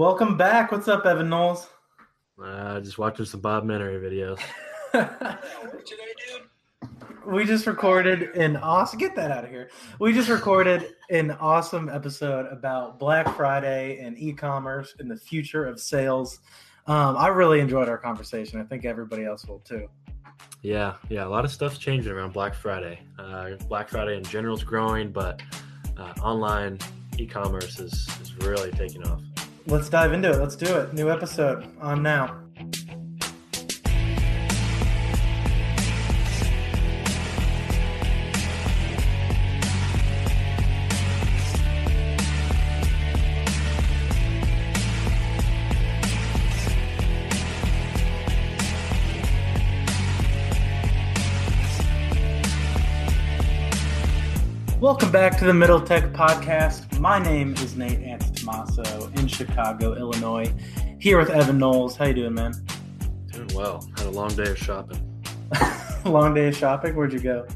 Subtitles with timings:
[0.00, 0.72] Welcome back.
[0.72, 1.68] What's up, Evan Knowles?
[2.42, 4.40] Uh, just watching some Bob Menery videos.
[4.92, 6.88] what should I do?
[7.26, 8.98] We just recorded an awesome.
[8.98, 9.68] Get that out of here.
[9.98, 15.78] We just recorded an awesome episode about Black Friday and e-commerce and the future of
[15.78, 16.38] sales.
[16.86, 18.58] Um, I really enjoyed our conversation.
[18.58, 19.86] I think everybody else will too.
[20.62, 23.00] Yeah, yeah, a lot of stuff's changing around Black Friday.
[23.18, 25.42] Uh, Black Friday in general is growing, but
[25.98, 26.78] uh, online
[27.18, 29.20] e-commerce is, is really taking off.
[29.70, 30.40] Let's dive into it.
[30.40, 30.92] Let's do it.
[30.94, 32.40] New episode on now.
[54.80, 56.98] Welcome back to the Middle Tech Podcast.
[56.98, 58.00] My name is Nate
[58.50, 60.52] Antitomaso in Chicago, Illinois.
[60.98, 61.96] Here with Evan Knowles.
[61.96, 62.52] How you doing, man?
[63.32, 63.86] Doing well.
[63.96, 65.22] Had a long day of shopping.
[66.04, 66.94] long day of shopping.
[66.94, 67.46] Where'd you go?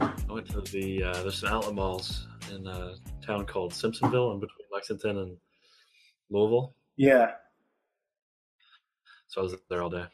[0.00, 4.40] I went to the uh, there's some outlet malls in a town called Simpsonville, in
[4.40, 5.36] between Lexington and
[6.30, 6.74] Louisville.
[6.96, 7.32] Yeah.
[9.28, 10.04] So I was there all day.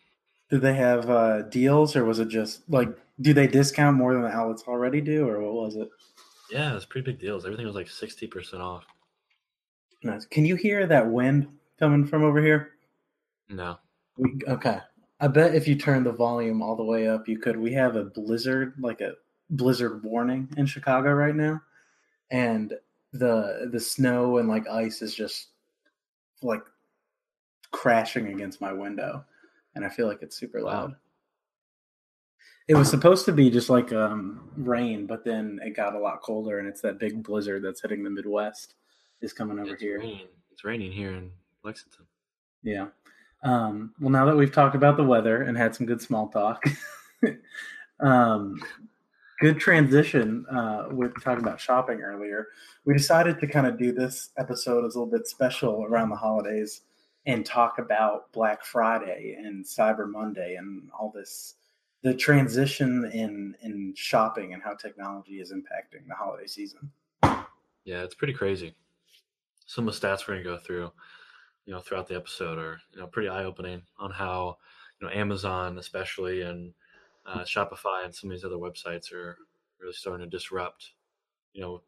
[0.50, 2.88] Did they have uh, deals, or was it just like
[3.20, 5.88] do they discount more than the outlets already do, or what was it?
[6.50, 7.44] Yeah, it was pretty big deals.
[7.44, 8.84] Everything was like sixty percent off.
[10.02, 10.24] Nice.
[10.26, 11.48] Can you hear that wind
[11.78, 12.72] coming from over here?
[13.48, 13.78] No.
[14.16, 14.78] We, okay.
[15.20, 17.56] I bet if you turn the volume all the way up, you could.
[17.58, 19.14] We have a blizzard, like a
[19.50, 21.60] blizzard warning in Chicago right now,
[22.30, 22.72] and
[23.12, 25.48] the the snow and like ice is just
[26.42, 26.62] like
[27.70, 29.22] crashing against my window,
[29.74, 30.94] and I feel like it's super loud.
[32.66, 36.22] It was supposed to be just like um, rain, but then it got a lot
[36.22, 38.74] colder, and it's that big blizzard that's hitting the Midwest
[39.22, 39.98] is coming over it's here.
[39.98, 40.26] Raining.
[40.50, 41.30] It's raining here in
[41.64, 42.06] Lexington.
[42.62, 42.88] Yeah.
[43.42, 46.62] Um, well, now that we've talked about the weather and had some good small talk,
[48.00, 48.60] um,
[49.40, 52.48] good transition uh, with talking about shopping earlier.
[52.84, 56.16] We decided to kind of do this episode as a little bit special around the
[56.16, 56.82] holidays
[57.26, 61.54] and talk about Black Friday and Cyber Monday and all this
[62.02, 66.90] the transition in in shopping and how technology is impacting the holiday season.
[67.84, 68.74] Yeah, it's pretty crazy.
[69.70, 70.90] Some of the stats we're gonna go through,
[71.64, 74.58] you know, throughout the episode are you know pretty eye opening on how
[75.00, 76.74] you know Amazon especially and
[77.24, 79.38] uh, Shopify and some of these other websites are
[79.80, 80.90] really starting to disrupt,
[81.52, 81.82] you know,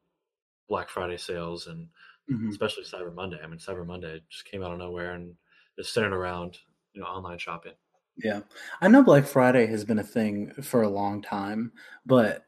[0.68, 1.88] Black Friday sales and
[2.30, 2.50] mm-hmm.
[2.50, 3.40] especially Cyber Monday.
[3.42, 5.34] I mean, Cyber Monday just came out of nowhere and
[5.76, 6.58] is centered around
[6.92, 7.72] you know online shopping.
[8.16, 8.42] Yeah.
[8.80, 11.72] I know Black Friday has been a thing for a long time,
[12.06, 12.44] but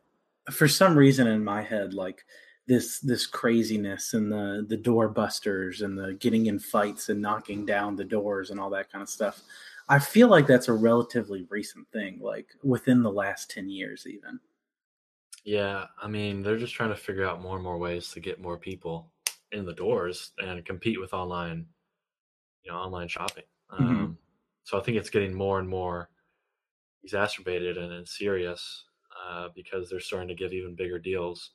[0.52, 2.24] for some reason in my head, like
[2.66, 7.66] this this craziness and the the door busters and the getting in fights and knocking
[7.66, 9.42] down the doors and all that kind of stuff.
[9.88, 14.40] I feel like that's a relatively recent thing, like within the last ten years even.
[15.44, 18.40] Yeah, I mean, they're just trying to figure out more and more ways to get
[18.40, 19.12] more people
[19.52, 21.66] in the doors and compete with online,
[22.62, 23.44] you know, online shopping.
[23.70, 23.84] Mm-hmm.
[23.84, 24.18] Um,
[24.62, 26.08] so I think it's getting more and more
[27.02, 28.84] exacerbated and, and serious
[29.22, 31.50] uh, because they're starting to give even bigger deals,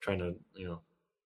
[0.00, 0.80] trying to you know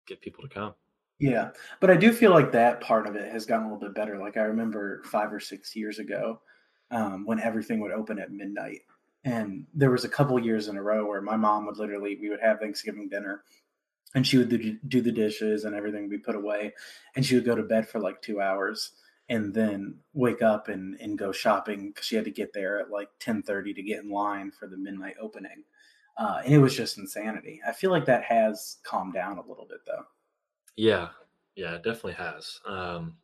[0.07, 0.73] get people to come.
[1.19, 3.95] Yeah, but I do feel like that part of it has gotten a little bit
[3.95, 4.17] better.
[4.17, 6.41] Like I remember five or six years ago
[6.91, 8.81] um, when everything would open at midnight,
[9.23, 12.29] and there was a couple years in a row where my mom would literally we
[12.29, 13.43] would have Thanksgiving dinner,
[14.13, 16.73] and she would do, the dishes and everything would be put away,
[17.15, 18.91] and she would go to bed for like two hours
[19.29, 22.91] and then wake up and, and go shopping because she had to get there at
[22.91, 25.63] like 10.30 to get in line for the midnight opening
[26.17, 27.61] uh, and it was just insanity.
[27.67, 30.03] I feel like that has calmed down a little bit though.
[30.75, 31.09] Yeah.
[31.55, 32.59] Yeah it definitely has.
[32.65, 33.17] Um,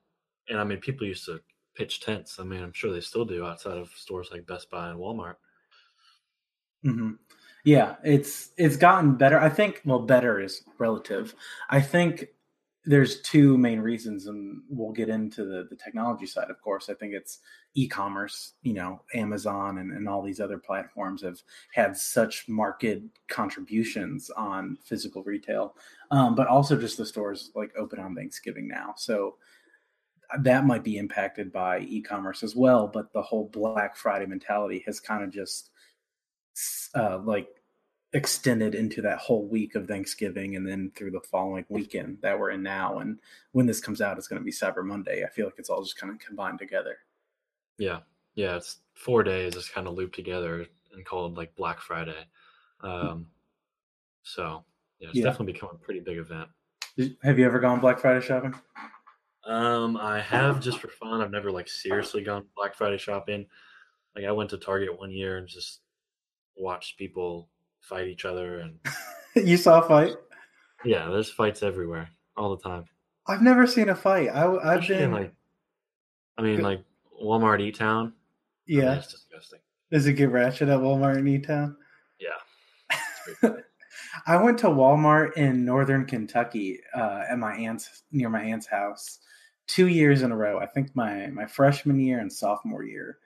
[0.49, 1.39] and i mean people used to
[1.75, 2.39] pitch tents.
[2.39, 5.35] I mean i'm sure they still do outside of stores like best buy and walmart.
[6.85, 7.11] Mm-hmm.
[7.63, 9.39] yeah it's it's gotten better.
[9.39, 11.35] I think well better is relative.
[11.69, 12.27] I think
[12.83, 16.89] there's two main reasons and we'll get into the, the technology side of course.
[16.89, 17.39] I think it's
[17.73, 21.39] e-commerce you know amazon and, and all these other platforms have
[21.73, 25.75] had such market contributions on physical retail
[26.09, 28.93] um, but also just the stores like open on thanksgiving now.
[28.97, 29.37] So
[30.39, 34.99] that might be impacted by e-commerce as well but the whole black friday mentality has
[34.99, 35.69] kind of just
[36.95, 37.60] uh, like
[38.13, 42.51] extended into that whole week of Thanksgiving and then through the following weekend that we're
[42.51, 42.99] in now.
[42.99, 43.19] And
[43.53, 45.23] when this comes out, it's going to be Cyber Monday.
[45.23, 46.97] I feel like it's all just kind of combined together.
[47.77, 47.99] Yeah.
[48.35, 48.57] Yeah.
[48.57, 52.27] It's four days, it's kind of looped together and called like Black Friday.
[52.81, 53.27] Um,
[54.23, 54.65] so
[54.99, 55.23] yeah, it's yeah.
[55.23, 56.49] definitely become a pretty big event.
[57.23, 58.53] Have you ever gone Black Friday shopping?
[59.45, 61.21] Um, I have just for fun.
[61.21, 63.45] I've never like seriously gone Black Friday shopping.
[64.15, 65.79] Like I went to Target one year and just
[66.57, 67.47] watched people
[67.81, 68.79] fight each other and
[69.35, 70.15] you saw a fight?
[70.85, 72.85] yeah, there's fights everywhere all the time.
[73.27, 74.29] I've never seen a fight.
[74.29, 75.11] I, in, been.
[75.11, 75.33] like
[76.37, 76.83] I mean like
[77.21, 78.13] Walmart E Town.
[78.67, 78.95] I mean, yeah.
[78.95, 79.59] it's disgusting.
[79.91, 81.75] Does it get ratchet at Walmart in E Town?
[82.19, 82.29] Yeah.
[83.27, 83.63] It's pretty bad.
[84.25, 89.19] I went to Walmart in northern Kentucky uh, at my aunt's near my aunt's house
[89.67, 90.59] two years in a row.
[90.59, 93.19] I think my my freshman year and sophomore year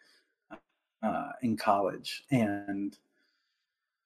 [1.04, 2.98] uh, in college, and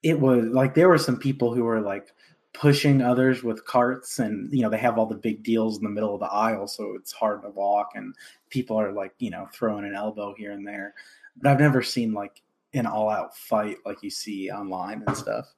[0.03, 2.13] it was like there were some people who were like
[2.53, 5.89] pushing others with carts, and you know they have all the big deals in the
[5.89, 8.15] middle of the aisle, so it's hard to walk, and
[8.49, 10.93] people are like you know throwing an elbow here and there.
[11.37, 12.41] But I've never seen like
[12.73, 15.53] an all out fight like you see online and stuff.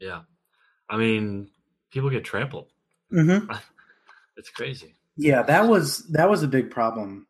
[0.00, 0.22] yeah.
[0.88, 1.48] I mean,
[1.90, 2.68] people get trampled.
[3.12, 3.52] Mm-hmm.
[4.38, 4.94] It's crazy.
[5.16, 7.26] Yeah, that was that was a big problem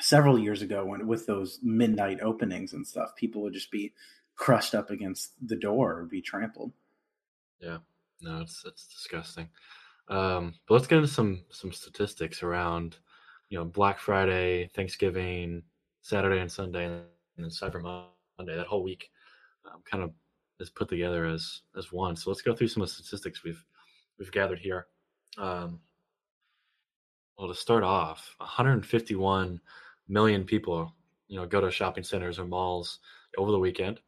[0.00, 3.14] several years ago when with those midnight openings and stuff.
[3.14, 3.92] People would just be
[4.40, 6.72] crushed up against the door or be trampled.
[7.60, 7.76] Yeah,
[8.22, 9.48] no, it's it's disgusting.
[10.08, 12.96] Um, but let's get into some some statistics around,
[13.50, 15.62] you know, Black Friday, Thanksgiving,
[16.00, 17.02] Saturday and Sunday, and
[17.36, 18.56] then Cyber Monday.
[18.56, 19.10] That whole week,
[19.70, 20.12] um, kind of
[20.58, 22.16] is put together as as one.
[22.16, 23.62] So let's go through some of the statistics we've
[24.18, 24.86] we've gathered here.
[25.36, 25.80] Um,
[27.36, 29.60] well, to start off, 151
[30.08, 30.94] million people,
[31.28, 33.00] you know, go to shopping centers or malls
[33.36, 34.00] over the weekend.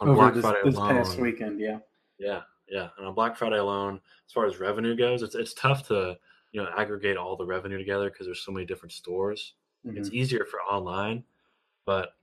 [0.00, 1.78] On Over Black this, Friday this alone, past weekend, yeah.
[2.18, 2.90] yeah, yeah.
[2.98, 6.18] And on Black Friday alone, as far as revenue goes, it's it's tough to
[6.52, 9.54] you know aggregate all the revenue together because there's so many different stores.
[9.84, 10.14] It's Mhm.
[10.14, 11.24] easier for online,
[11.86, 12.16] but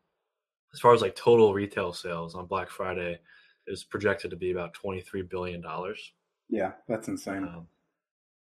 [0.73, 3.21] as far as like total retail sales on Black Friday
[3.68, 6.13] is projected to be about 23 billion dollars,
[6.50, 7.44] Yeah, that's insane.
[7.45, 7.69] um,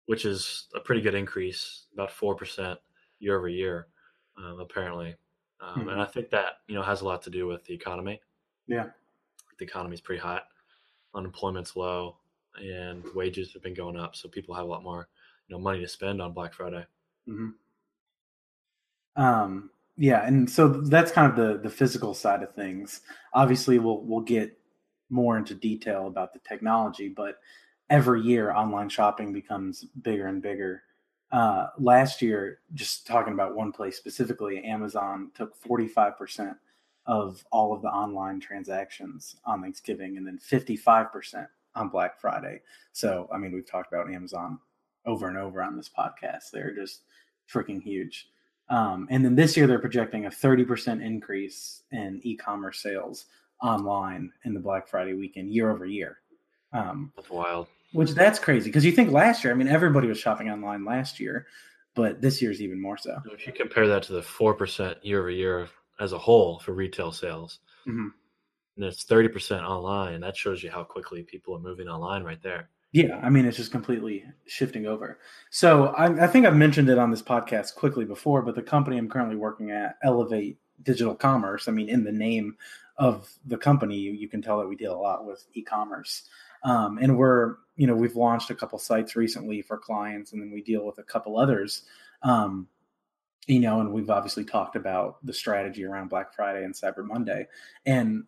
[0.06, 2.80] which is a pretty good increase, about four percent
[3.20, 3.88] year over year,
[4.36, 5.16] um, apparently.
[5.60, 5.92] Um, Mhm.
[5.92, 8.20] And I think that you know has a lot to do with the economy
[8.66, 8.90] yeah.
[9.58, 10.44] The economy's pretty hot,
[11.14, 12.16] unemployment's low,
[12.62, 15.08] and wages have been going up, so people have a lot more,
[15.48, 16.84] you know, money to spend on Black Friday.
[17.26, 17.50] hmm
[19.16, 23.00] Um, yeah, and so that's kind of the the physical side of things.
[23.34, 24.56] Obviously, we'll we'll get
[25.10, 27.38] more into detail about the technology, but
[27.90, 30.82] every year online shopping becomes bigger and bigger.
[31.32, 36.56] Uh, last year, just talking about one place specifically, Amazon took forty five percent
[37.08, 42.20] of all of the online transactions on Thanksgiving, and then fifty five percent on Black
[42.20, 42.60] Friday.
[42.92, 44.58] So, I mean, we've talked about Amazon
[45.06, 46.50] over and over on this podcast.
[46.52, 47.02] They're just
[47.52, 48.28] freaking huge.
[48.68, 53.26] Um, and then this year they're projecting a 30% increase in e-commerce sales
[53.62, 56.18] online in the Black Friday weekend year over year.
[56.74, 57.68] Um, That's wild.
[57.92, 61.18] which that's crazy because you think last year, I mean, everybody was shopping online last
[61.18, 61.46] year,
[61.94, 63.18] but this year's even more so.
[63.32, 66.72] If you compare that to the four percent year over year as a whole for
[66.72, 68.12] retail sales, Mhm.
[68.76, 72.22] and it's thirty percent online, And that shows you how quickly people are moving online
[72.24, 72.70] right there.
[72.92, 75.18] Yeah, I mean, it's just completely shifting over.
[75.50, 78.96] So I, I think I've mentioned it on this podcast quickly before, but the company
[78.96, 82.56] I'm currently working at, Elevate Digital Commerce, I mean, in the name
[82.96, 86.28] of the company, you, you can tell that we deal a lot with e-commerce.
[86.64, 90.50] Um, and we're, you know, we've launched a couple sites recently for clients, and then
[90.50, 91.82] we deal with a couple others.
[92.22, 92.68] Um,
[93.48, 97.48] you know, and we've obviously talked about the strategy around Black Friday and Cyber Monday.
[97.86, 98.24] And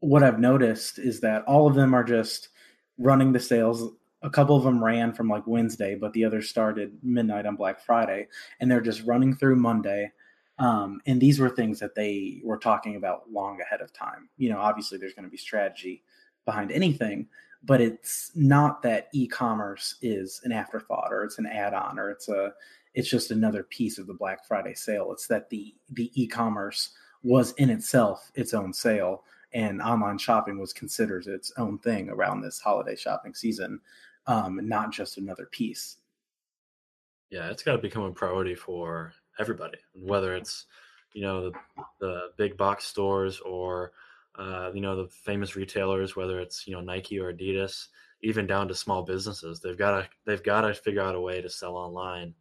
[0.00, 2.50] what I've noticed is that all of them are just
[2.98, 3.94] running the sales.
[4.22, 7.80] A couple of them ran from like Wednesday, but the others started midnight on Black
[7.80, 8.28] Friday,
[8.60, 10.12] and they're just running through Monday.
[10.58, 14.28] Um, and these were things that they were talking about long ahead of time.
[14.36, 16.02] You know, obviously there's going to be strategy
[16.44, 17.26] behind anything,
[17.64, 22.52] but it's not that e-commerce is an afterthought or it's an add-on or it's a
[22.96, 25.12] it's just another piece of the Black Friday sale.
[25.12, 26.90] It's that the the e-commerce
[27.22, 29.22] was in itself its own sale
[29.52, 33.80] and online shopping was considered its own thing around this holiday shopping season,
[34.26, 35.98] um, not just another piece.
[37.30, 40.66] Yeah, it's got to become a priority for everybody, whether it's
[41.12, 41.52] you know the,
[42.00, 43.92] the big box stores or
[44.36, 47.88] uh, you know the famous retailers, whether it's you know Nike or Adidas,
[48.22, 49.60] even down to small businesses.
[49.60, 52.34] They've got to they've got to figure out a way to sell online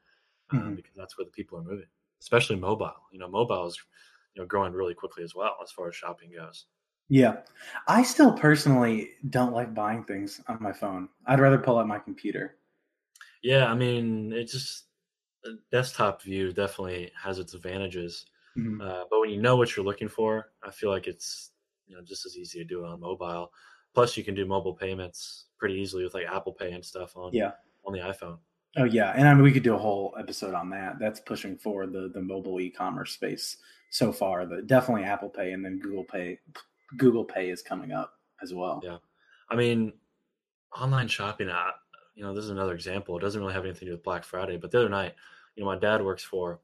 [0.51, 0.75] uh, Mhm.
[0.75, 1.87] because that's where the people are moving,
[2.21, 2.95] especially mobile.
[3.11, 3.77] You know, mobile is
[4.35, 6.67] you know growing really quickly as well as far as shopping goes.
[7.09, 7.41] Yeah.
[7.87, 11.09] I still personally don't like buying things on my phone.
[11.25, 12.57] I'd rather pull out my computer.
[13.41, 14.85] Yeah, I mean, it just
[15.43, 18.25] the desktop view definitely has its advantages.
[18.55, 18.81] Mhm.
[18.81, 21.53] Uh, but when you know what you're looking for, I feel like it's
[21.87, 23.53] you know just as easy to do it on mobile.
[23.93, 27.31] Plus, you can do mobile payments pretty easily with like Apple Pay and stuff on
[27.31, 27.53] Yeah.
[27.85, 28.39] on the iPhone.
[28.77, 30.99] Oh yeah, and I mean we could do a whole episode on that.
[30.99, 33.57] That's pushing forward the the mobile e-commerce space
[33.89, 34.45] so far.
[34.45, 36.39] The definitely Apple Pay and then Google Pay.
[36.97, 38.81] Google Pay is coming up as well.
[38.83, 38.97] Yeah,
[39.49, 39.93] I mean,
[40.77, 41.49] online shopping.
[41.49, 41.71] I,
[42.15, 43.17] you know, this is another example.
[43.17, 45.15] It doesn't really have anything to do with Black Friday, but the other night,
[45.55, 46.59] you know, my dad works for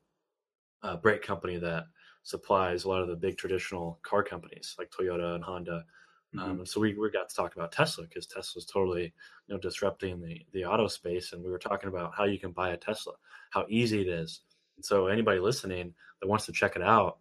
[0.84, 1.86] a brake company that
[2.24, 5.86] supplies a lot of the big traditional car companies like Toyota and Honda.
[6.38, 6.60] Um, mm-hmm.
[6.62, 9.14] Um, so we, we got to talk about Tesla because Tesla's totally
[9.48, 12.52] you know disrupting the the auto space, and we were talking about how you can
[12.52, 13.14] buy a Tesla,
[13.50, 14.42] how easy it is.
[14.78, 17.18] And so anybody listening that wants to check it out,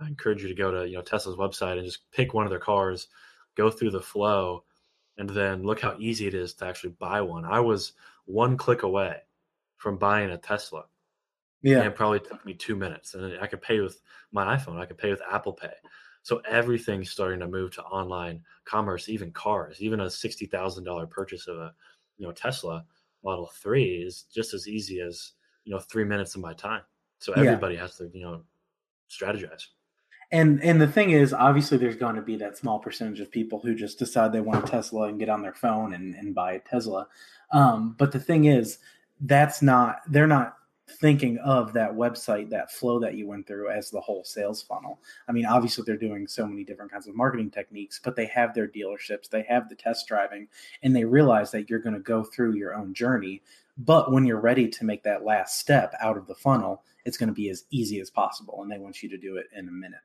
[0.00, 2.50] I encourage you to go to you know Tesla's website and just pick one of
[2.50, 3.08] their cars,
[3.56, 4.64] go through the flow,
[5.18, 7.44] and then look how easy it is to actually buy one.
[7.44, 7.92] I was
[8.24, 9.16] one click away
[9.76, 10.84] from buying a Tesla.
[11.62, 11.78] Yeah.
[11.78, 13.14] And it probably took me two minutes.
[13.14, 14.00] And I could pay with
[14.32, 14.80] my iPhone.
[14.80, 15.72] I could pay with Apple Pay.
[16.22, 21.06] So everything's starting to move to online commerce, even cars, even a sixty thousand dollar
[21.06, 21.74] purchase of a
[22.18, 22.84] you know Tesla
[23.24, 25.32] Model Three is just as easy as
[25.64, 26.82] you know three minutes of my time.
[27.18, 27.82] So everybody yeah.
[27.82, 28.42] has to you know
[29.10, 29.66] strategize.
[30.32, 33.60] And and the thing is, obviously, there's going to be that small percentage of people
[33.60, 36.52] who just decide they want a Tesla and get on their phone and, and buy
[36.52, 37.06] a Tesla.
[37.52, 38.78] Um, but the thing is,
[39.20, 40.56] that's not they're not
[41.00, 45.00] thinking of that website, that flow that you went through as the whole sales funnel.
[45.28, 48.54] I mean, obviously, they're doing so many different kinds of marketing techniques, but they have
[48.54, 50.48] their dealerships, they have the test driving,
[50.82, 53.42] and they realize that you're going to go through your own journey.
[53.78, 57.28] But when you're ready to make that last step out of the funnel, it's going
[57.28, 58.62] to be as easy as possible.
[58.62, 60.00] And they want you to do it in a minute.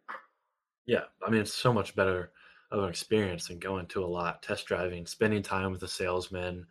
[0.86, 1.04] Yeah.
[1.26, 2.32] I mean, it's so much better
[2.72, 6.66] of an experience than going to a lot, test driving, spending time with the salesman,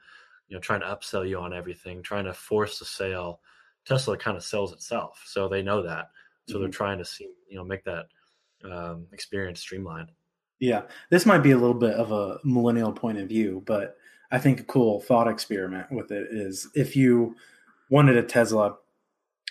[0.49, 3.41] you know, trying to upsell you on everything, trying to force the sale
[3.87, 6.11] Tesla kind of sells itself, so they know that.
[6.49, 6.63] So mm-hmm.
[6.63, 8.07] they're trying to see, you know, make that
[8.65, 10.11] um, experience streamlined.
[10.59, 13.97] Yeah, this might be a little bit of a millennial point of view, but
[14.31, 17.37] I think a cool thought experiment with it is if you
[17.91, 18.77] wanted a Tesla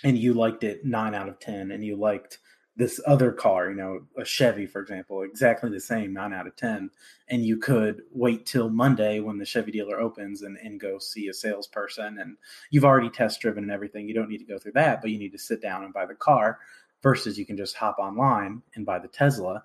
[0.04, 2.39] and you liked it nine out of ten, and you liked
[2.77, 6.55] this other car, you know, a Chevy, for example, exactly the same, nine out of
[6.58, 6.89] 10.
[7.29, 11.29] And you could wait till Monday when the Chevy dealer opens and, and go see
[11.29, 12.20] a salesperson.
[12.20, 12.36] And
[12.72, 14.08] you've already test driven and everything.
[14.08, 16.05] You don't need to go through that, but you need to sit down and buy
[16.05, 16.60] the car
[17.01, 19.63] versus you can just hop online and buy the Tesla.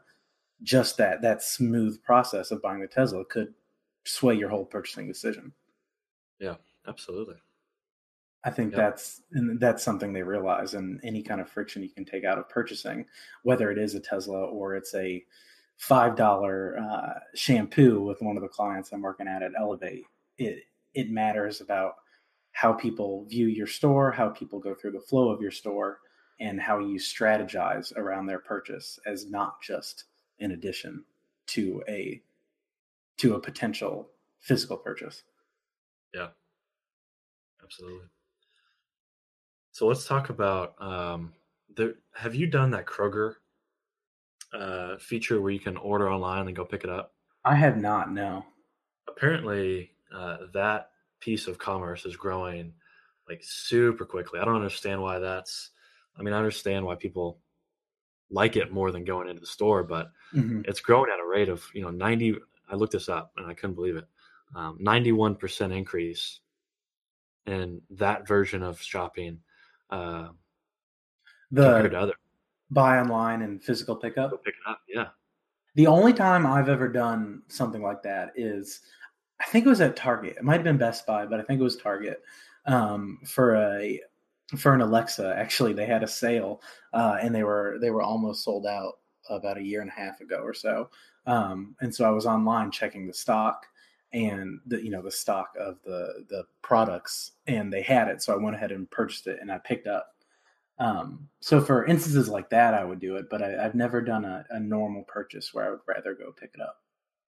[0.63, 3.55] Just that, that smooth process of buying the Tesla could
[4.05, 5.53] sway your whole purchasing decision.
[6.39, 7.37] Yeah, absolutely.
[8.43, 8.79] I think yep.
[8.79, 12.39] that's and that's something they realize, and any kind of friction you can take out
[12.39, 13.05] of purchasing,
[13.43, 15.23] whether it is a Tesla or it's a
[15.77, 20.05] five dollar uh, shampoo with one of the clients I'm working at at Elevate,
[20.39, 21.97] it it matters about
[22.53, 26.01] how people view your store, how people go through the flow of your store,
[26.41, 30.05] and how you strategize around their purchase as not just
[30.39, 31.05] in addition
[31.47, 32.23] to a
[33.19, 34.09] to a potential
[34.41, 35.25] physical purchase.
[36.15, 36.29] Yeah,
[37.63, 38.07] absolutely.
[39.73, 41.33] So let's talk about um,
[41.77, 41.95] the.
[42.15, 43.35] Have you done that Kroger
[44.53, 47.15] uh, feature where you can order online and go pick it up?
[47.45, 48.13] I have not.
[48.13, 48.45] No.
[49.09, 52.73] Apparently, uh, that piece of commerce is growing
[53.29, 54.41] like super quickly.
[54.41, 55.71] I don't understand why that's.
[56.19, 57.39] I mean, I understand why people
[58.31, 60.63] like it more than going into the store, but mm-hmm.
[60.65, 62.37] it's growing at a rate of you know ninety.
[62.69, 64.07] I looked this up and I couldn't believe it.
[64.55, 66.41] Um, ninety-one percent increase
[67.47, 69.39] in that version of shopping
[69.91, 70.29] uh,
[71.51, 72.15] the compared to other
[72.71, 74.31] buy online and physical pickup.
[74.45, 75.09] Pick it up, yeah.
[75.75, 78.81] The only time I've ever done something like that is,
[79.41, 80.37] I think it was at Target.
[80.37, 82.23] It might have been Best Buy, but I think it was Target
[82.67, 84.01] um, for a
[84.59, 85.35] for an Alexa.
[85.37, 86.61] Actually, they had a sale,
[86.93, 88.95] uh, and they were they were almost sold out
[89.29, 90.91] about a year and a half ago or so.
[91.27, 93.67] Um, and so I was online checking the stock,
[94.13, 98.33] and the you know the stock of the the products and they had it so
[98.33, 100.15] i went ahead and purchased it and i picked up.
[100.79, 104.25] Um, so for instances like that i would do it but I, have never done
[104.25, 106.81] a, a, normal purchase where i would rather go pick it up.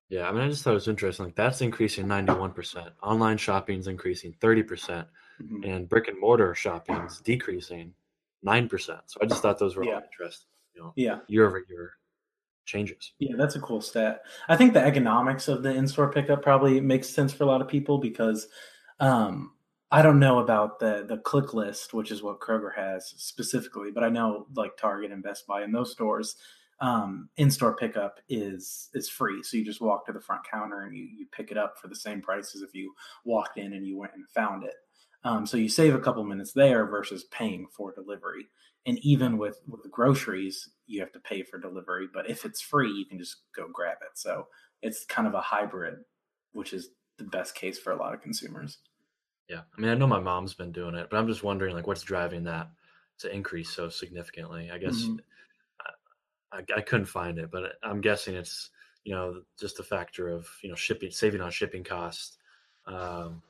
[0.08, 3.78] Yeah i mean i just thought it was interesting like that's increasing 91% online shopping
[3.78, 5.06] is increasing 30% mm
[5.48, 7.92] hmm and brick and mortar shopping is decreasing
[8.46, 9.94] 9% so i just thought those were yeah.
[9.94, 11.18] all interesting you know yeah.
[11.26, 11.94] year over year
[12.64, 13.12] changes.
[13.18, 14.22] Yeah, that's a cool stat.
[14.48, 17.68] I think the economics of the in-store pickup probably makes sense for a lot of
[17.68, 18.48] people because
[19.00, 19.52] um,
[19.90, 24.08] I don't know about the the ClickList, which is what Kroger has specifically, but I
[24.08, 26.36] know like Target and Best Buy and those stores,
[26.80, 29.42] um, in-store pickup is is free.
[29.42, 31.88] So you just walk to the front counter and you you pick it up for
[31.88, 34.74] the same price as if you walked in and you went and found it.
[35.24, 38.48] Um, so you save a couple minutes there versus paying for delivery
[38.86, 42.90] and even with with groceries you have to pay for delivery but if it's free
[42.92, 44.48] you can just go grab it so
[44.82, 46.04] it's kind of a hybrid
[46.52, 48.80] which is the best case for a lot of consumers
[49.48, 51.86] Yeah, I mean, I know my mom's been doing it, but I'm just wondering, like,
[51.86, 52.70] what's driving that
[53.18, 54.70] to increase so significantly?
[54.70, 55.22] I guess Mhm.
[55.80, 55.92] I,
[56.52, 58.70] I, I couldn't find it, but I'm guessing it's
[59.04, 62.38] you know just a factor of you know shipping, saving on shipping costs,
[62.86, 63.42] um,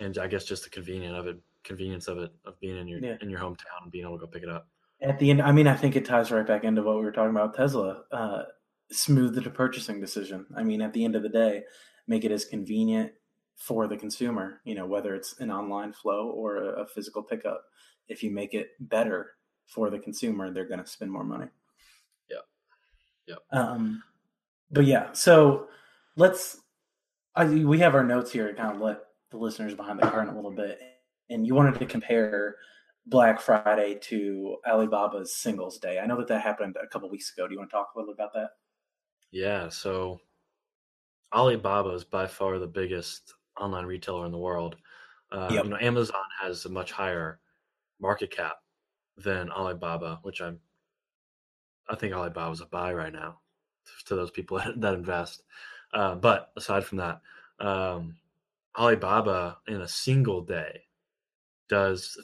[0.00, 2.98] and I guess just the convenience of it, convenience of it, of being in your
[3.00, 3.16] Yeah.
[3.20, 4.68] in your hometown and being able to go pick it up.
[5.00, 7.12] At the end, I mean, I think it ties right back into what we were
[7.12, 8.02] talking about Tesla.
[8.10, 8.42] Uh,
[8.90, 10.46] smooth the purchasing decision.
[10.56, 11.62] I mean, at the end of the day,
[12.08, 13.12] make it as convenient
[13.54, 14.60] for the consumer.
[14.64, 17.62] You know, whether it's an online flow or a, a physical pickup.
[18.08, 21.46] If you make it better for the consumer, they're going to spend more money.
[22.30, 22.38] Yeah,
[23.26, 23.36] yeah.
[23.52, 24.02] Um,
[24.70, 25.68] but yeah, so
[26.16, 26.60] let's.
[27.36, 30.32] I, we have our notes here to kind of let the listeners behind the curtain
[30.32, 30.80] a little bit,
[31.30, 32.56] and you wanted to compare
[33.06, 35.98] Black Friday to Alibaba's Singles Day.
[35.98, 37.46] I know that that happened a couple weeks ago.
[37.46, 38.50] Do you want to talk a little about that?
[39.30, 40.20] Yeah, so
[41.32, 44.76] Alibaba is by far the biggest online retailer in the world.
[45.30, 45.64] Uh, Yep.
[45.64, 47.40] You know, Amazon has a much higher
[48.00, 48.58] market cap
[49.16, 50.60] than Alibaba, which I'm.
[51.88, 53.40] I think Alibaba's a buy right now
[54.06, 55.42] to those people that invest.
[55.92, 57.20] Uh, but aside from that,
[57.60, 58.16] um,
[58.76, 60.82] Alibaba in a single day
[61.68, 62.18] does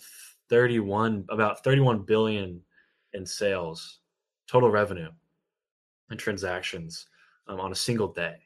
[0.49, 2.63] 31 about 31 billion
[3.13, 4.01] in sales
[4.47, 5.11] total revenue
[6.11, 7.07] and transactions
[7.49, 8.37] um, on a single day.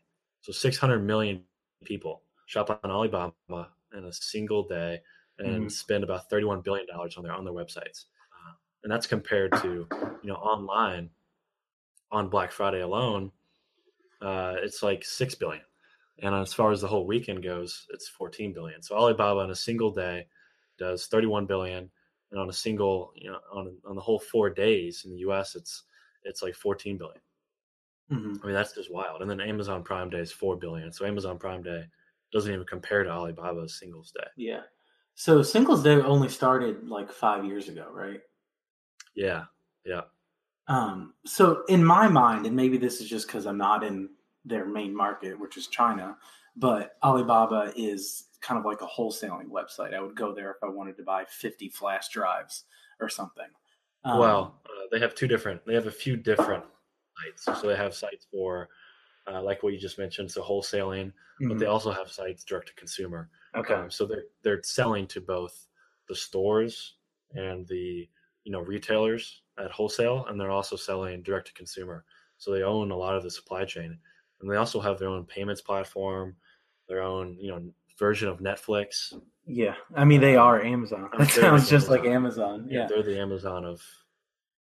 [0.40, 1.44] So 600 million
[1.84, 3.34] people shop on Alibaba
[3.92, 5.02] in a single day
[5.38, 5.70] and Mhm.
[5.70, 8.06] spend about 31 billion dollars on their on their websites.
[8.32, 9.86] Uh, and that's compared to
[10.22, 11.10] you know online
[12.10, 13.32] on Black Friday alone,
[14.20, 15.64] uh, it's like six billion.
[16.20, 18.82] And as far as the whole weekend goes, it's 14 billion.
[18.82, 20.28] So Alibaba in a single day
[20.78, 21.90] does 31 billion,
[22.30, 25.54] and on a single, you know, on on the whole four days in the U.S.,
[25.54, 25.84] it's
[26.24, 27.20] it's like 14 billion.
[28.10, 28.42] Mm-hmm.
[28.42, 29.22] I mean, that's just wild.
[29.22, 30.92] And then Amazon Prime Day is four billion.
[30.92, 31.84] So Amazon Prime Day
[32.32, 34.26] doesn't even compare to Alibaba's Singles Day.
[34.36, 34.62] Yeah.
[35.14, 38.20] So Singles Day only started like five years ago, right?
[39.14, 39.44] Yeah,
[39.84, 40.02] yeah,
[40.68, 44.10] Um, so in my mind, and maybe this is just because I'm not in
[44.44, 46.16] their main market, which is China,
[46.56, 49.94] but Alibaba is kind of like a wholesaling website.
[49.94, 52.64] I would go there if I wanted to buy 50 flash drives
[53.00, 53.46] or something.
[54.04, 55.64] Um, well, uh, they have two different.
[55.66, 56.64] They have a few different
[57.18, 57.60] sites.
[57.60, 58.68] So they have sites for,
[59.26, 61.58] uh, like what you just mentioned, so wholesaling, but mhm.
[61.58, 63.28] they also have sites direct to consumer.
[63.54, 63.74] okay.
[63.74, 65.66] Um, so they're they're selling to both
[66.08, 66.94] the stores
[67.34, 68.08] and the
[68.44, 72.04] you know retailers at wholesale, and they're also selling direct to consumer.
[72.38, 73.98] So they own a lot of the supply chain,
[74.40, 76.36] and they also have their own payments platform,
[76.88, 77.62] their own you know
[77.98, 79.12] version of Netflix.
[79.46, 79.74] Yeah.
[79.94, 81.08] I mean, they are Amazon.
[81.12, 82.14] I'm That sounds just like Amazon.
[82.60, 82.68] Amazon.
[82.70, 82.86] Yeah, Yeah.
[82.88, 83.82] they're the Amazon of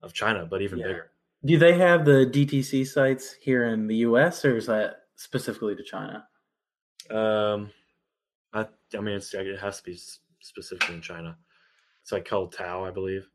[0.02, 0.88] of China, but even Yeah.
[0.88, 1.12] bigger.
[1.46, 5.84] Do they have the DTC sites here in the US or is that specifically to
[5.84, 6.28] China?
[7.10, 7.72] Um,
[8.54, 10.00] I I mean it's it has to be
[10.40, 11.38] specifically in China.
[12.02, 13.28] It's like called Tao, I believe.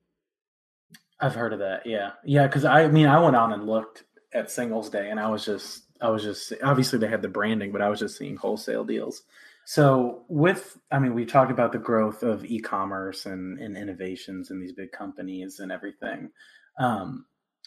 [1.21, 1.87] I've heard of that.
[1.87, 2.47] Yeah, yeah.
[2.47, 5.85] Because I mean, I went on and looked at Singles Day, and I was just,
[6.01, 9.23] I was just, obviously they had the branding, but I was just seeing wholesale deals.
[9.69, 14.61] So with, I mean, we talked about the growth of e-commerce and, and innovations in
[14.61, 16.31] these big companies and everything.
[16.79, 17.27] Um,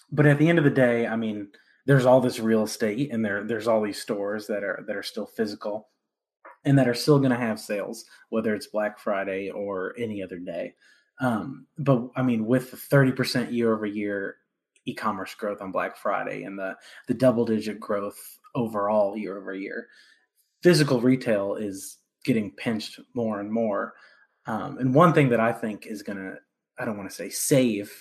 [0.09, 1.49] but at the end of the day, I mean,
[1.85, 5.03] there's all this real estate, and there, there's all these stores that are that are
[5.03, 5.89] still physical,
[6.63, 10.39] and that are still going to have sales, whether it's Black Friday or any other
[10.39, 10.75] day.
[11.19, 14.37] Um, but I mean, with the 30% year over year
[14.85, 16.77] e-commerce growth on Black Friday and the
[17.09, 19.89] the double digit growth overall year over year,
[20.61, 23.93] physical retail is getting pinched more and more.
[24.45, 26.35] Um, and one thing that I think is going to,
[26.77, 27.91] I don't want to say save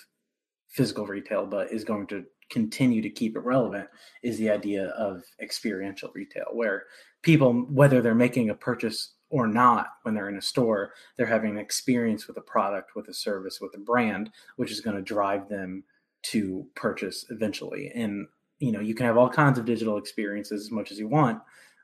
[0.68, 3.88] physical retail, but is going to continue to keep it relevant
[4.22, 6.84] is the idea of experiential retail, where
[7.22, 11.50] people, whether they're making a purchase or not when they're in a store, they're having
[11.50, 15.02] an experience with a product, with a service, with a brand, which is going to
[15.02, 15.84] drive them
[16.22, 17.92] to purchase eventually.
[17.94, 18.26] And
[18.58, 21.40] you know, you can have all kinds of digital experiences as much as you want,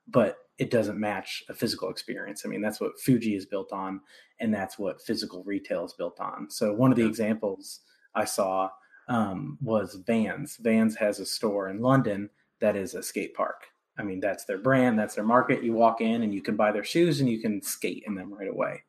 [0.08, 2.42] but it doesn't match a physical experience.
[2.44, 4.00] I mean, that's what Fuji is built on,
[4.40, 6.50] and that's what physical retail is built on.
[6.50, 7.80] So one of the examples
[8.14, 8.70] I saw
[9.08, 10.56] um, was Vans.
[10.60, 13.66] Vans has a store in London that is a skate park.
[13.98, 15.62] I mean, that's their brand, that's their market.
[15.62, 18.32] You walk in and you can buy their shoes and you can skate in them
[18.32, 18.82] right away.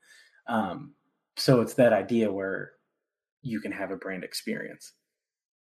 [0.48, 0.94] Um,
[1.38, 2.74] so it's that idea where
[3.42, 4.94] you can have a brand experience.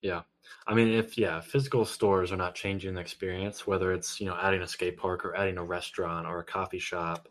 [0.01, 0.23] Yeah.
[0.67, 4.35] I mean, if yeah, physical stores are not changing the experience, whether it's you know
[4.35, 7.27] adding a skate park or adding a restaurant or a coffee shop,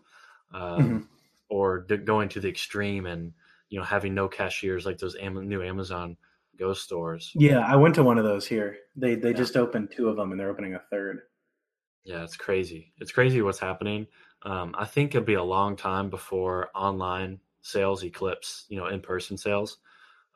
[0.52, 1.08] um, Mhm.
[1.48, 3.34] or d- going to the extreme and
[3.68, 6.16] you know having no cashiers like those Am- new Amazon
[6.56, 7.36] Go stores.
[7.36, 8.78] Yeah, I went to one of those here.
[8.96, 9.34] They they Yeah.
[9.34, 11.22] just opened two of them and they're opening a third.
[12.04, 12.92] Yeah, it's crazy.
[12.98, 14.06] It's crazy what's happening.
[14.42, 19.36] Um, I think it'll be a long time before online sales eclipse, you know, in-person
[19.36, 19.78] sales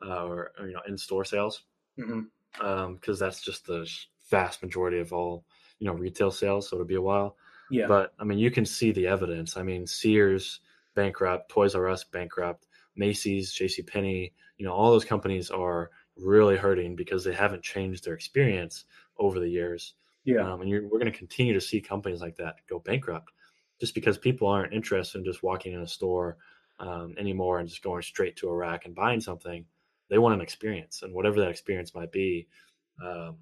[0.05, 1.63] uh, or, or, you know, in-store sales,
[1.95, 2.65] because Mm-hmm.
[2.65, 3.89] um, that's just the
[4.29, 5.45] vast majority of all
[5.79, 6.69] you know retail sales.
[6.69, 7.37] So it'll be a while.
[7.69, 7.87] Yeah.
[7.87, 9.57] But I mean, you can see the evidence.
[9.57, 10.59] I mean, Sears
[10.95, 13.81] bankrupt, Toys R Us bankrupt, Macy's, J.C.
[13.81, 18.85] Penney, you know, all those companies are really hurting because they haven't changed their experience
[19.17, 19.95] over the years.
[20.23, 20.49] yeah.
[20.49, 23.31] Um, and you're, we're going to continue to see companies like that go bankrupt
[23.79, 26.37] just because people aren't interested in just walking in a store
[26.79, 29.65] um, anymore and just going straight to a rack and buying something.
[30.09, 32.47] They want an experience, and whatever that experience might be,
[33.03, 33.37] um,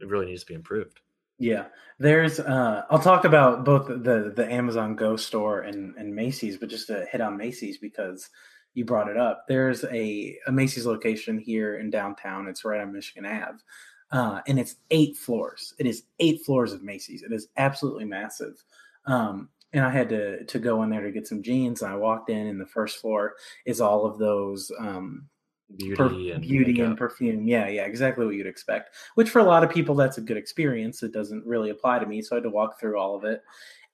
[0.00, 1.00] it really needs to be improved.
[1.38, 1.66] Yeah,
[1.98, 2.40] there's.
[2.40, 6.86] Uh, I'll talk about both the the Amazon Go store and and Macy's, but just
[6.86, 8.30] to hit on Macy's because
[8.72, 9.44] you brought it up.
[9.46, 12.48] There's a a Macy's location here in downtown.
[12.48, 13.58] It's right on Michigan Ave,
[14.12, 15.74] uh, and it's eight floors.
[15.78, 17.22] It is eight floors of Macy's.
[17.22, 18.64] It is absolutely massive.
[19.04, 21.82] Um, and I had to to go in there to get some jeans.
[21.82, 23.34] And I walked in, and the first floor
[23.66, 25.28] is all of those um,
[25.74, 27.46] Beauty per- and beauty and perfume.
[27.48, 28.94] Yeah, yeah, exactly what you'd expect.
[29.16, 31.02] Which for a lot of people, that's a good experience.
[31.02, 33.42] It doesn't really apply to me, so I had to walk through all of it.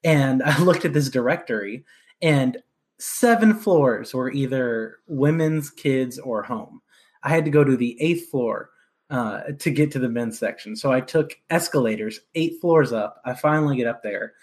[0.03, 1.83] And I looked at this directory,
[2.21, 2.57] and
[2.99, 6.81] seven floors were either women's, kids, or home.
[7.23, 8.69] I had to go to the eighth floor
[9.09, 10.75] uh, to get to the men's section.
[10.75, 13.21] So I took escalators eight floors up.
[13.25, 14.33] I finally get up there,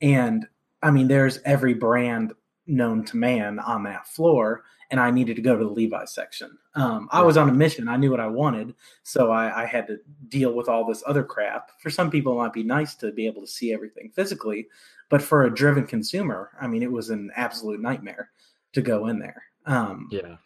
[0.00, 0.46] and
[0.82, 2.32] I mean, there's every brand
[2.66, 6.56] known to man on that floor and I needed to go to the Levi's section.
[6.74, 7.88] Um, I was on a mission.
[7.88, 9.98] I knew what I wanted, so I, I, had to
[10.28, 11.70] deal with all this other crap.
[11.80, 14.68] For some people, it might be nice to be able to see everything physically,
[15.10, 18.30] but for a driven consumer, I mean, it was an absolute nightmare
[18.72, 19.42] to go in there.
[19.66, 20.36] Um, Yeah,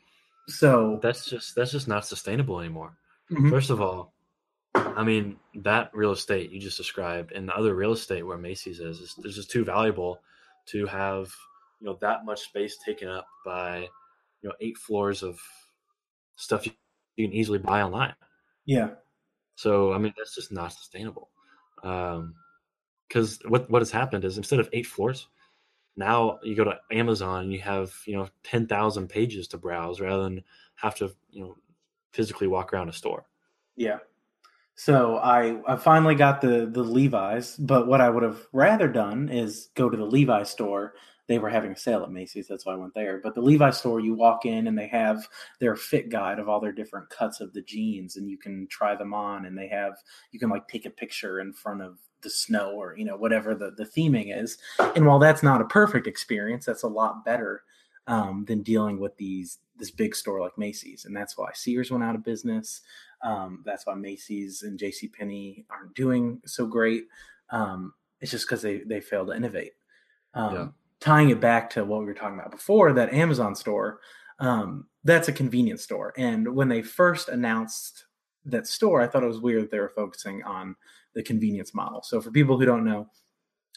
[0.48, 2.96] so that's just that's just not sustainable anymore.
[3.30, 3.50] Mhm.
[3.50, 4.12] First of all,
[4.74, 8.80] I mean that real estate you just described and the other real estate where Macy's
[8.80, 10.20] is, is, is just too valuable
[10.66, 11.32] to have
[11.80, 13.88] you know that much space taken up by
[14.42, 15.40] you know eight floors of
[16.36, 16.72] stuff you,
[17.16, 18.14] you can easily buy online.
[18.64, 18.90] yeah,
[19.54, 21.30] So I mean that's just not sustainable.
[21.82, 22.34] Um,
[23.08, 25.28] because what what has happened is instead of eight floors,
[25.96, 30.00] now you go to Amazon and you have you know ten thousand pages to browse
[30.00, 30.42] rather than
[30.76, 31.56] have to you know
[32.12, 33.26] physically walk around a store.
[33.76, 33.98] yeah.
[34.74, 39.28] So I I finally got the the Levi's, but what I would have rather done
[39.28, 40.94] is go to the Levi's store.
[41.32, 43.18] They were having a sale at Macy's, that's why I went there.
[43.24, 45.26] But the Levi's store, you walk in and they have
[45.60, 48.94] their fit guide of all their different cuts of the jeans, and you can try
[48.94, 49.46] them on.
[49.46, 49.94] And they have
[50.32, 53.54] you can like take a picture in front of the snow or you know whatever
[53.54, 54.58] the the theming is.
[54.94, 57.62] And while that's not a perfect experience, that's a lot better
[58.06, 62.04] um, than dealing with these this big store like Macy's, and that's why Sears went
[62.04, 62.82] out of business.
[63.22, 65.08] Um, that's why Macy's and J.C.
[65.08, 67.06] Penney aren't doing so great.
[67.48, 69.72] Um, it's just because they they fail to innovate.
[70.34, 70.68] Um, Yeah.
[71.02, 73.98] Tying it back to what we were talking about before, that Amazon store,
[74.38, 76.12] um, that's a convenience store.
[76.16, 78.06] And when they first announced
[78.44, 80.76] that store, I thought it was weird they were focusing on
[81.14, 82.02] the convenience model.
[82.04, 83.08] So for people who don't know,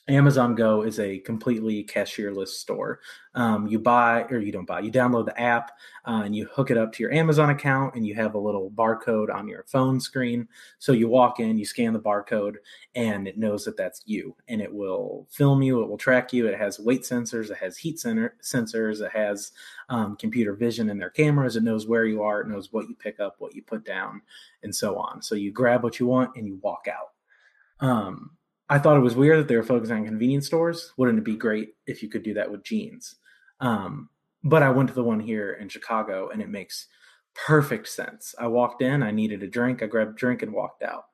[0.08, 3.00] Amazon Go is a completely cashierless store.
[3.34, 5.72] Um, you buy or you don't buy, you download the app
[6.06, 8.70] uh, and you hook it up to your Amazon account, and you have a little
[8.70, 10.48] barcode on your phone screen.
[10.78, 12.56] So you walk in, you scan the barcode,
[12.94, 16.48] and it knows that that's you, and it will film you, it will track you.
[16.48, 19.52] It has weight sensors, it has heat center, sensors, it has
[19.89, 21.56] um, computer vision in their cameras.
[21.56, 24.22] It knows where you are, it knows what you pick up, what you put down,
[24.62, 25.24] and so on.
[25.24, 27.86] So you grab what you want and you walk out.
[27.86, 28.32] Um,
[28.69, 30.93] I thought it was weird that they were focusing on convenience stores.
[30.97, 33.15] Wouldn't it be great if you could do that with jeans?
[33.60, 34.10] Um,
[34.43, 36.88] but I went to the one here in Chicago and it makes
[37.34, 38.34] perfect sense.
[38.39, 41.06] I walked in, I needed a drink, I grabbed a drink and walked out.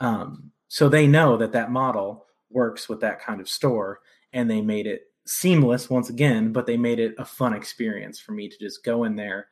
[0.00, 4.00] Um, so they know that that model works with that kind of store
[4.32, 8.32] and they made it seamless once again, but they made it a fun experience for
[8.32, 9.48] me to just go in there,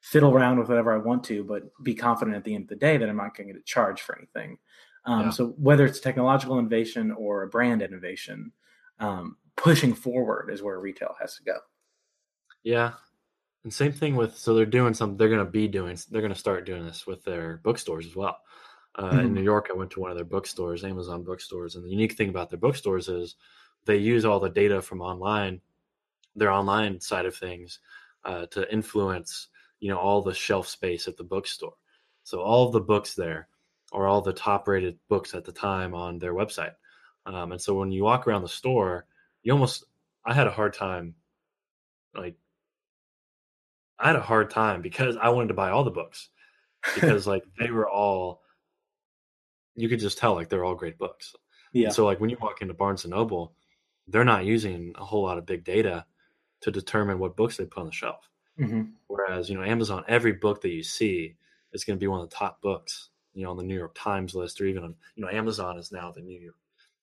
[0.00, 2.76] fiddle around with whatever I want to, but be confident at the end of the
[2.76, 4.58] day that I'm not going to get charged for anything.
[5.06, 5.30] Um, Yeah.
[5.30, 8.52] So whether it's technological innovation or a brand innovation,
[9.00, 11.58] um, pushing forward is where retail has to go.
[12.62, 12.94] Yeah.
[13.64, 16.32] And same thing with so they're doing some they're going to be doing they're going
[16.34, 18.38] to start doing this with their bookstores as well.
[18.98, 19.34] Uh, In Mhm.
[19.34, 22.30] New York, I went to one of their bookstores, Amazon bookstores, and the unique thing
[22.30, 23.36] about their bookstores is
[23.86, 25.62] they use all the data from online,
[26.36, 27.80] their online side of things,
[28.24, 29.48] uh, to influence
[29.80, 31.76] you know all the shelf space at the bookstore.
[32.24, 33.48] So all of the books there
[33.94, 36.72] are all the top rated books at the time on their website.
[37.26, 39.06] Um, and so when you walk around the store,
[39.42, 39.84] you almost
[40.26, 41.14] I had a hard time
[42.14, 42.36] like
[43.98, 46.28] I had a hard time because I wanted to buy all the books
[46.94, 48.42] because like they were all
[49.74, 51.34] you could just tell like they're all great books.
[51.72, 51.86] yeah.
[51.86, 53.54] And so like when you walk into Barnes and Noble,
[54.06, 56.04] they're not using a whole lot of big data
[56.60, 58.28] to determine what books they put on the shelf.
[58.58, 58.82] Mm-hmm.
[59.08, 61.36] Whereas, you know, Amazon, every book that you see
[61.72, 63.94] is going to be one of the top books, you know, on the New York
[63.94, 66.52] Times list, or even on, you know, Amazon is now the new,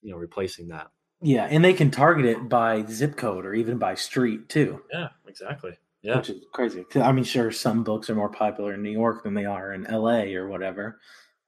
[0.01, 0.87] you know, replacing that.
[1.21, 4.81] Yeah, and they can target it by zip code or even by street too.
[4.91, 5.77] Yeah, exactly.
[6.01, 6.83] Yeah, which is crazy.
[6.95, 9.85] I mean, sure, some books are more popular in New York than they are in
[9.85, 10.33] L.A.
[10.33, 10.99] or whatever,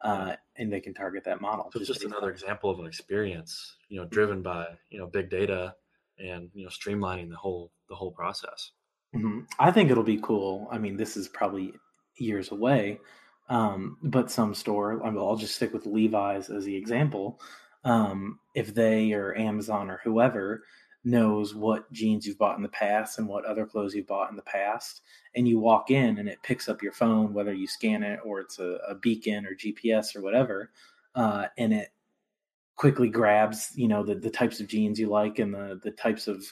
[0.02, 1.72] uh, and they can target that model.
[1.74, 5.32] So it's just another example of an experience, you know, driven by you know big
[5.32, 5.74] data
[6.20, 8.72] and you know streamlining the whole the whole process.
[9.16, 9.42] Mm-hmm.
[9.60, 10.68] I think it'll be cool.
[10.72, 11.74] I mean, this is probably
[12.18, 13.00] years away,
[13.50, 15.04] um, but some store.
[15.06, 17.40] I'll just stick with Levi's as the example.
[17.84, 20.64] Um, if they or Amazon or whoever
[21.04, 24.38] knows what jeans you've bought in the past and what other clothes you've bought in
[24.38, 25.02] the past,
[25.36, 28.40] and you walk in and it picks up your phone, whether you scan it or
[28.40, 30.72] it's a, a beacon or GPS or whatever,
[31.16, 31.90] uh, and it
[32.76, 36.28] quickly grabs you know the, the types of jeans you like and the the types
[36.28, 36.44] of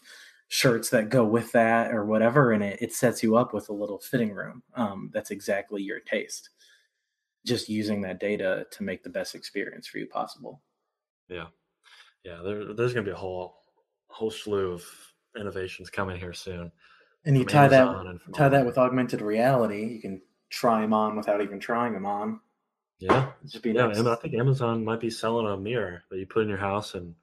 [0.50, 3.74] shirts that go with that or whatever and it, it sets you up with a
[3.74, 6.50] little fitting room um, that's exactly your taste
[7.46, 10.62] just using that data to make the best experience for you possible.
[11.30, 11.48] Yeah.
[12.24, 13.56] Yeah there, there's going to be a whole
[14.08, 14.84] whole slew of
[15.40, 16.72] innovations coming here soon
[17.26, 21.16] and you tie Amazon that tie that with augmented reality you can try them on
[21.16, 22.42] without even trying them on.
[23.00, 23.32] Yeah.
[23.46, 24.00] Just be yeah nice.
[24.00, 27.16] i think amazon might be selling a mirror that you put in your house and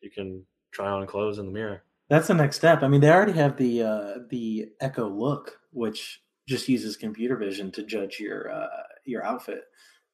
[0.00, 1.82] you can try on clothes in the mirror.
[2.08, 2.82] That's the next step.
[2.82, 7.70] I mean, they already have the uh, the Echo Look, which just uses computer vision
[7.72, 8.66] to judge your uh,
[9.04, 9.64] your outfit.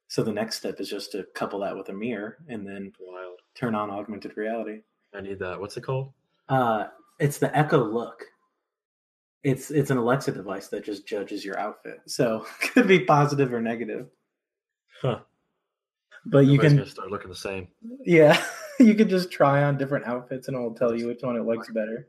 [0.09, 3.41] So the next step is just to couple that with a mirror and then Wild.
[3.55, 4.81] turn on augmented reality.
[5.15, 5.61] I need that.
[5.61, 6.13] What's it called?
[6.49, 6.87] Uh,
[7.19, 8.25] it's the Echo Look.
[9.43, 12.01] It's it's an Alexa device that just judges your outfit.
[12.07, 14.09] So could be positive or negative.
[15.01, 15.21] Huh.
[16.25, 17.69] But you can start looking the same.
[18.05, 18.41] Yeah.
[18.81, 21.69] you could just try on different outfits and it'll tell you which one it likes
[21.69, 22.09] better.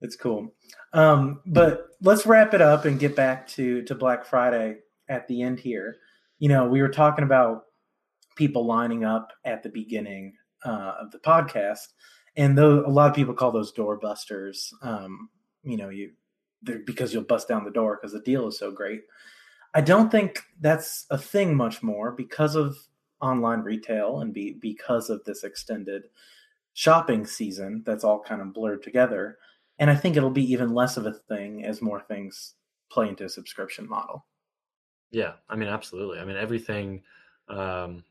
[0.00, 0.52] It's cool.
[0.92, 5.42] Um, but let's wrap it up and get back to to Black Friday at the
[5.42, 5.96] end here.
[6.38, 7.64] You know, we were talking about
[8.36, 11.88] people lining up at the beginning uh, of the podcast,
[12.36, 15.28] and though a lot of people call those doorbusters, um,
[15.62, 16.12] you know, you
[16.86, 19.02] because you'll bust down the door because the deal is so great.
[19.74, 22.76] I don't think that's a thing much more because of
[23.20, 26.04] online retail and be because of this extended
[26.74, 29.38] shopping season that's all kind of blurred together.
[29.78, 32.54] And I think it'll be even less of a thing as more things
[32.90, 34.24] play into a subscription model.
[35.10, 36.18] Yeah, I mean, absolutely.
[36.18, 37.02] I mean, everything
[37.48, 38.04] um,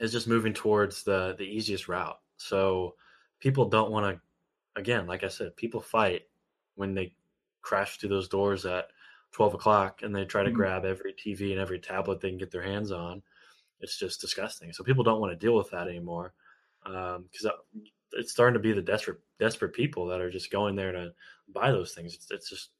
[0.00, 2.18] is just moving towards the the easiest route.
[2.36, 2.94] So
[3.40, 4.20] people don't want to.
[4.80, 6.22] Again, like I said, people fight
[6.74, 7.14] when they
[7.62, 8.88] crash through those doors at
[9.32, 10.56] twelve o'clock and they try to mm-hmm.
[10.56, 13.22] grab every TV and every tablet they can get their hands on
[13.80, 14.72] it's just disgusting.
[14.72, 16.32] So people don't want to deal with that anymore
[16.84, 17.52] because um,
[18.12, 21.12] it's starting to be the desperate desperate people that are just going there to
[21.52, 22.14] buy those things.
[22.14, 22.70] It's, it's just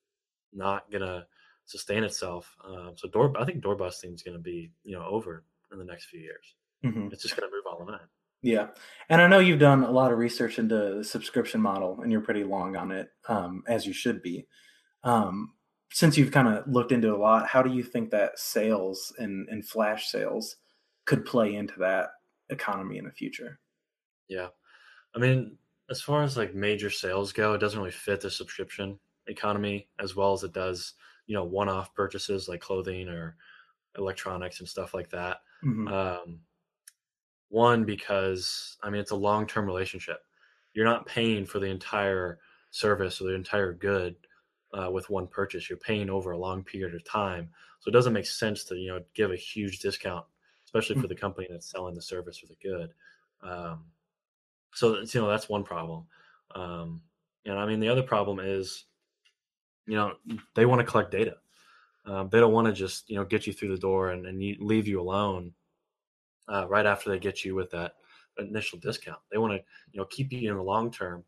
[0.52, 1.26] not gonna
[1.66, 2.56] sustain itself.
[2.66, 5.78] Um, so door, I think door busting is going to be you know over in
[5.78, 6.54] the next few years.
[6.84, 7.08] Mm-hmm.
[7.12, 8.06] It's just going to move online.
[8.42, 8.68] Yeah,
[9.08, 12.20] and I know you've done a lot of research into the subscription model, and you're
[12.20, 14.46] pretty long on it, um, as you should be.
[15.04, 15.52] Um,
[15.92, 19.48] since you've kind of looked into a lot, how do you think that sales and,
[19.48, 20.56] and flash sales
[21.06, 22.10] could play into that
[22.50, 23.58] economy in the future.
[24.28, 24.48] Yeah.
[25.14, 25.56] I mean,
[25.88, 28.98] as far as like major sales go, it doesn't really fit the subscription
[29.28, 30.94] economy as well as it does,
[31.26, 33.36] you know, one off purchases like clothing or
[33.98, 35.38] electronics and stuff like that.
[35.64, 35.88] Mm-hmm.
[35.88, 36.40] Um,
[37.48, 40.18] one, because I mean, it's a long term relationship.
[40.74, 42.38] You're not paying for the entire
[42.70, 44.16] service or the entire good
[44.74, 45.70] uh, with one purchase.
[45.70, 47.48] You're paying over a long period of time.
[47.80, 50.26] So it doesn't make sense to, you know, give a huge discount
[50.66, 51.10] especially for mm.
[51.10, 52.90] the company that's selling the service or the good.
[53.42, 53.84] Um,
[54.74, 56.04] so you know that's one problem.
[56.54, 57.00] Um,
[57.44, 58.84] and I mean the other problem is,
[59.86, 60.14] you know,
[60.54, 61.36] they want to collect data.
[62.04, 64.42] Um, they don't want to just you know get you through the door and, and
[64.42, 65.52] you, leave you alone
[66.48, 67.94] uh, right after they get you with that
[68.38, 69.18] initial discount.
[69.30, 71.24] They want to you know keep you in the long term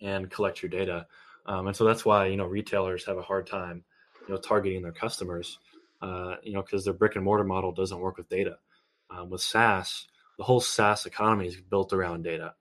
[0.00, 1.06] and collect your data.
[1.46, 3.84] Um, and so that's why you know retailers have a hard time
[4.26, 5.58] you know targeting their customers
[6.04, 8.58] uh, you know, because their brick and mortar model doesn't work with data.
[9.10, 12.54] Um, with SaaS, the whole SaaS economy is built around data.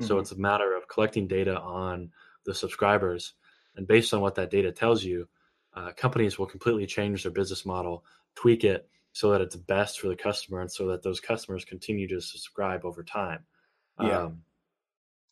[0.00, 0.06] Mm-hmm.
[0.06, 2.10] So it's a matter of collecting data on
[2.44, 3.34] the subscribers,
[3.78, 5.28] and based on what that data tells you,
[5.74, 10.08] uh, companies will completely change their business model, tweak it so that it's best for
[10.08, 13.44] the customer, and so that those customers continue to subscribe over time.
[14.00, 14.24] Yeah.
[14.24, 14.42] Um,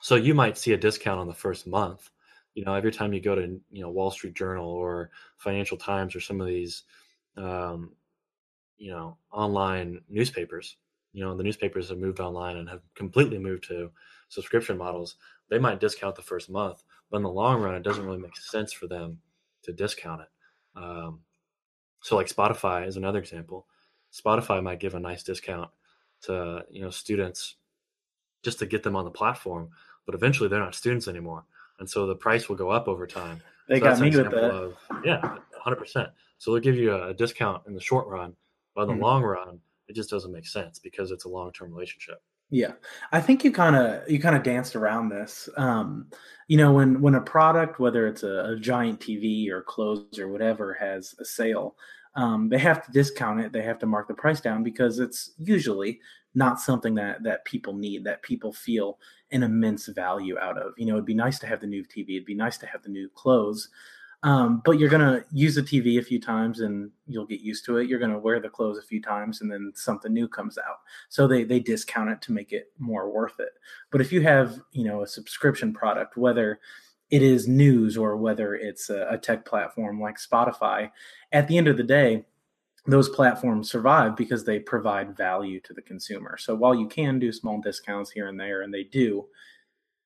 [0.00, 2.09] so you might see a discount on the first month.
[2.54, 6.14] You know, every time you go to you know Wall Street Journal or Financial Times
[6.14, 6.85] or some of these
[7.37, 7.92] um,
[8.78, 10.76] you know, online newspapers,
[11.12, 13.90] you know the newspapers have moved online and have completely moved to
[14.28, 15.16] subscription models,
[15.48, 18.37] they might discount the first month, but in the long run, it doesn't really make
[18.37, 19.18] sense for them
[19.62, 20.28] to discount it.
[20.78, 21.20] Um,
[22.02, 23.66] so, like Spotify is another example.
[24.12, 25.70] Spotify might give a nice discount
[26.22, 27.56] to you know students
[28.42, 29.70] just to get them on the platform,
[30.04, 31.44] but eventually they're not students anymore,
[31.78, 33.42] and so the price will go up over time.
[33.68, 34.35] They so got me with that.
[34.35, 36.11] Of, yeah, hundred percent.
[36.38, 38.35] So they'll give you a, discount in the short run,
[38.74, 39.02] but in the mm-hmm.
[39.02, 42.22] long run, it just doesn't make sense because it's a long term relationship.
[42.50, 42.72] Yeah,
[43.11, 45.48] I think you kind of you kind of danced around this.
[45.56, 46.06] Um,
[46.46, 50.28] you know, when when a product, whether it's a, a giant TV or clothes or
[50.28, 51.74] whatever, has a sale,
[52.14, 53.52] um, they have to discount it.
[53.52, 56.00] They have to mark the price down because it's usually
[56.37, 58.98] not something that that people need, that people feel
[59.32, 60.72] an immense value out of.
[60.78, 62.11] You know, it'd be nice to have the new TV.
[62.11, 63.68] It'd be nice to have the new clothes.
[64.22, 67.76] Um, but you're gonna use the TV a few times and you'll get used to
[67.76, 67.88] it.
[67.88, 70.79] You're gonna wear the clothes a few times and then something new comes out.
[71.09, 73.52] So they they discount it to make it more worth it.
[73.90, 76.61] But if you have you know a subscription product, whether
[77.11, 80.90] it is news or whether it's a, a tech platform like Spotify,
[81.33, 82.24] at the end of the day,
[82.87, 86.37] those platforms survive because they provide value to the consumer.
[86.37, 89.26] So while you can do small discounts here and there, and they do,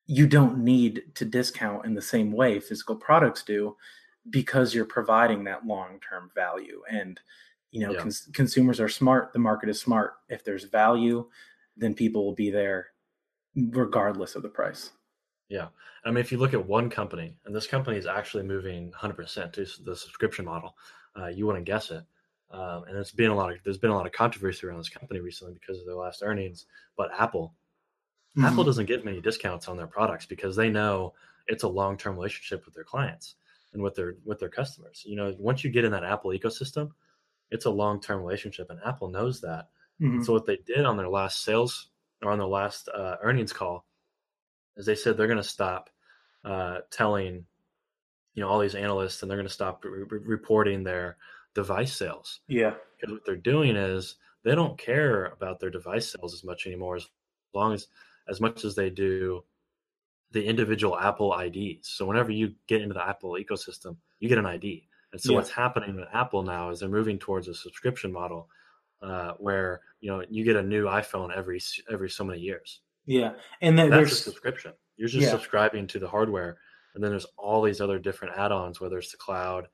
[0.07, 3.77] you don't need to discount in the same way physical products do
[4.29, 6.83] because you're providing that long-term value.
[6.91, 7.19] And
[7.71, 8.01] you know yeah.
[8.01, 10.15] cons- consumers are smart the market is smart.
[10.29, 11.27] If there's value
[11.77, 12.89] then people will be there
[13.55, 14.91] regardless of the price.
[15.49, 15.69] Yeah.
[16.05, 19.53] I mean if you look at one company and this company is actually moving 100%
[19.53, 20.77] to the subscription model
[21.19, 22.05] uh, you wouldn't guess it.
[22.53, 24.89] Um, and it's been a lot of there's been a lot of controversy around this
[24.89, 27.55] company recently because of their last earnings but apple
[28.37, 28.45] mm-hmm.
[28.45, 31.15] apple doesn't give many discounts on their products because they know
[31.47, 33.37] it's a long-term relationship with their clients
[33.73, 35.03] and with their with their customers.
[35.07, 36.91] You know, once you get in that Apple ecosystem,
[37.51, 39.69] it's a long term relationship, and Apple knows that.
[40.01, 40.23] Mm-hmm.
[40.23, 41.89] So what they did on their last sales
[42.23, 43.87] or on their last uh, earnings call
[44.77, 45.91] is they said they're going to stop
[46.45, 47.45] uh, telling
[48.35, 51.17] you know all these analysts, and they're going to stop re- reporting their
[51.55, 52.41] device sales.
[52.49, 56.67] Yeah, because what they're doing is they don't care about their device sales as much
[56.67, 57.07] anymore, as
[57.55, 57.87] long as
[58.29, 59.45] as much as they do
[60.33, 61.89] the individual Apple IDs.
[61.89, 64.87] So whenever you get into the Apple ecosystem, you get an ID.
[65.13, 65.39] And so yeah.
[65.39, 68.49] what's happening with Apple now is they're moving towards a subscription model
[69.03, 72.81] uh, where you know you get a new iPhone every every so many years.
[73.07, 74.73] Yeah, and then that's a subscription.
[74.97, 75.31] You're just yeah.
[75.31, 76.59] subscribing to the hardware,
[76.95, 79.69] and then there's all these other different add-ons, whether it's the cloud,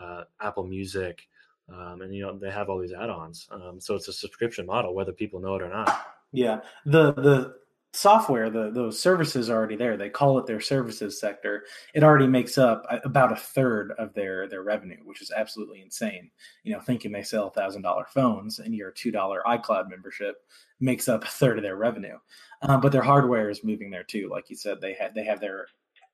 [0.00, 1.20] uh, Apple Music,
[1.68, 3.48] um, and you know they have all these add-ons.
[3.50, 6.06] Um, so it's a subscription model, whether people know it or not.
[6.32, 7.54] Yeah, the the
[7.92, 9.96] software, the those services are already there.
[9.96, 11.64] They call it their services sector.
[11.94, 16.30] It already makes up about a third of their their revenue, which is absolutely insane.
[16.62, 20.36] You know, thinking they sell thousand dollar phones and your two dollar iCloud membership
[20.78, 22.18] makes up a third of their revenue.
[22.62, 24.28] Uh, but their hardware is moving there too.
[24.30, 25.66] Like you said, they have they have their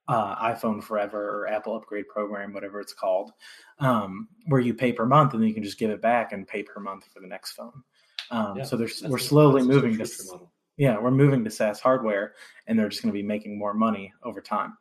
[0.09, 3.33] uh, iPhone Forever or Apple Upgrade Program, whatever it's called,
[3.81, 6.47] um, where you pay per month and then you can just give it back and
[6.47, 7.83] pay per month for the next phone.
[8.31, 12.35] Um, yeah, so there's we're slowly moving to model yeah, we're moving to SaaS hardware,
[12.67, 14.77] and they're just going to be making more money over time.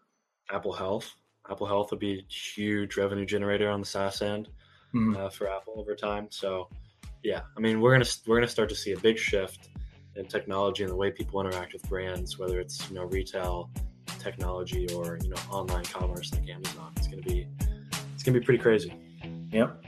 [0.51, 1.11] Apple Health,
[1.49, 4.49] Apple Health would be a huge revenue generator on the SaaS end
[4.93, 5.15] mm-hmm.
[5.15, 6.27] uh, for Apple over time.
[6.29, 6.69] So,
[7.23, 9.69] yeah, I mean, we're gonna we're gonna start to see a big shift
[10.15, 13.69] in technology and the way people interact with brands, whether it's you know retail,
[14.19, 16.91] technology, or you know online commerce like Amazon.
[16.97, 17.47] It's gonna be
[18.13, 18.93] it's gonna be pretty crazy.
[19.51, 19.85] Yep.